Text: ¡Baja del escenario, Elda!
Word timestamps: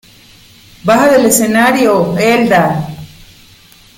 ¡Baja 0.83 1.09
del 1.11 1.27
escenario, 1.27 2.17
Elda! 2.17 2.87